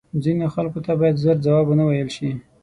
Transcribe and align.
ځینو 0.23 0.45
خلکو 0.55 0.79
ته 0.85 0.91
باید 0.99 1.21
زر 1.23 1.37
جواب 1.45 1.65
وه 1.67 1.75
نه 1.79 1.83
ویل 1.87 2.09
شې 2.15 2.29